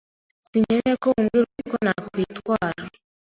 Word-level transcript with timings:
Sinkeneye 0.47 0.93
ko 1.03 1.07
umbwira 1.19 1.45
uko 1.63 1.75
nakwitwara. 1.85 2.81